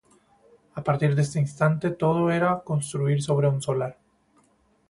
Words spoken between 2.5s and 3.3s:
construir